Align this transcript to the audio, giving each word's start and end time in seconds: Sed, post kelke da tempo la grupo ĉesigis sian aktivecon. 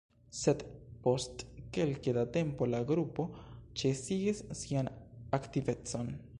Sed, 0.35 0.61
post 1.07 1.43
kelke 1.77 2.15
da 2.17 2.23
tempo 2.39 2.69
la 2.71 2.81
grupo 2.93 3.27
ĉesigis 3.83 4.45
sian 4.65 4.93
aktivecon. 5.41 6.15